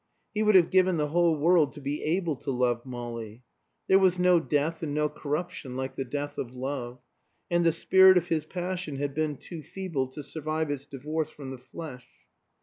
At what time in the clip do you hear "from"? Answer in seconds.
11.29-11.51